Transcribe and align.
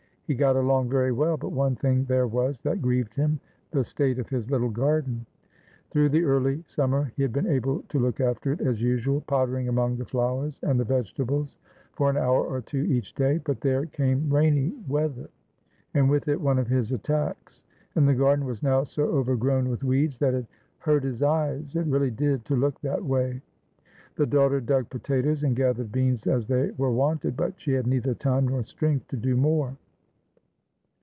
He 0.27 0.35
got 0.35 0.55
along 0.55 0.89
very 0.89 1.11
well, 1.11 1.35
but 1.35 1.51
one 1.51 1.75
thing 1.75 2.05
there 2.05 2.25
was 2.25 2.61
that 2.61 2.81
grieved 2.81 3.15
him, 3.15 3.41
the 3.71 3.83
state 3.83 4.17
of 4.17 4.29
his 4.29 4.49
little 4.49 4.69
garden. 4.69 5.25
Through 5.89 6.07
the 6.07 6.23
early 6.23 6.63
summer 6.65 7.11
he 7.17 7.21
had 7.21 7.33
been 7.33 7.47
able 7.47 7.81
to 7.89 7.99
look 7.99 8.21
after 8.21 8.53
it 8.53 8.61
as 8.61 8.81
usual, 8.81 9.19
pottering 9.27 9.67
among 9.67 9.97
the 9.97 10.05
flowers 10.05 10.57
and 10.63 10.79
the 10.79 10.85
vegetables 10.85 11.57
for 11.91 12.09
an 12.09 12.15
hour 12.15 12.45
or 12.45 12.61
two 12.61 12.83
each 12.83 13.13
day; 13.13 13.39
but 13.39 13.59
there 13.59 13.87
came 13.87 14.33
rainy 14.33 14.73
weather, 14.87 15.29
and 15.95 16.09
with 16.09 16.29
it 16.29 16.39
one 16.39 16.59
of 16.59 16.67
his 16.69 16.93
attacks, 16.93 17.65
and 17.95 18.07
the 18.07 18.15
garden 18.15 18.45
was 18.45 18.63
now 18.63 18.85
so 18.85 19.03
overgrown 19.11 19.67
with 19.67 19.83
weeds 19.83 20.17
that 20.19 20.33
it 20.33 20.45
"hurt 20.77 21.03
his 21.03 21.21
eyes," 21.21 21.75
it 21.75 21.87
really 21.87 22.09
did, 22.09 22.45
to 22.45 22.55
look 22.55 22.79
that 22.79 23.03
way. 23.03 23.41
The 24.15 24.25
daughter 24.27 24.61
dug 24.61 24.89
potatoes 24.89 25.43
and 25.43 25.57
gathered 25.57 25.91
beans 25.91 26.25
as 26.25 26.47
they 26.47 26.71
were 26.77 26.89
wanted, 26.91 27.35
but 27.35 27.59
she 27.59 27.73
had 27.73 27.85
neither 27.85 28.13
time 28.15 28.47
nor 28.47 28.63
strength 28.63 29.09
to 29.09 29.17
do 29.17 29.35
more. 29.35 29.75